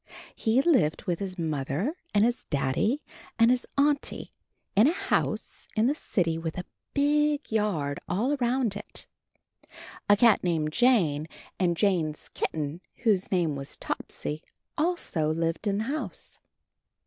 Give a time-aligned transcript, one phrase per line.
[0.35, 3.03] He lived with his Mother and his Daddy
[3.37, 4.33] and his Auntie
[4.75, 9.05] in a house in the city with a big yard all around it.
[10.09, 11.27] A cat called Jane
[11.59, 14.41] and Jane's kitten, whose name was Topsy,
[14.75, 16.39] also lived in the house.